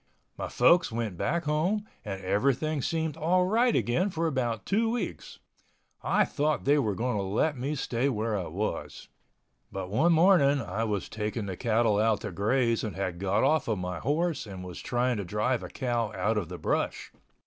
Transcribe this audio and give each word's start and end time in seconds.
My 0.35 0.47
folks 0.47 0.91
went 0.91 1.15
back 1.15 1.43
home 1.43 1.87
and 2.03 2.19
everything 2.25 2.81
seemed 2.81 3.15
all 3.15 3.45
right 3.45 3.75
again 3.75 4.09
for 4.09 4.25
about 4.25 4.65
two 4.65 4.89
weeks. 4.89 5.37
I 6.01 6.25
thought 6.25 6.65
they 6.65 6.79
were 6.79 6.95
going 6.95 7.17
to 7.17 7.21
let 7.21 7.55
me 7.55 7.75
stay 7.75 8.09
where 8.09 8.35
I 8.35 8.47
was. 8.47 9.09
But 9.71 9.91
one 9.91 10.11
morning 10.11 10.59
I 10.59 10.85
was 10.85 11.07
taking 11.07 11.45
the 11.45 11.55
cattle 11.55 11.99
out 11.99 12.21
to 12.21 12.31
graze 12.31 12.83
and 12.83 12.95
had 12.95 13.19
got 13.19 13.43
off 13.43 13.67
of 13.67 13.77
my 13.77 13.99
horse 13.99 14.47
and 14.47 14.63
was 14.63 14.81
trying 14.81 15.17
to 15.17 15.23
drive 15.23 15.61
a 15.61 15.69
cow 15.69 16.11
out 16.15 16.35
of 16.35 16.49
the 16.49 16.57
brush. 16.57 17.11